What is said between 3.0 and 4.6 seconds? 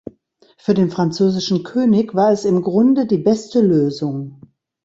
die beste Lösung.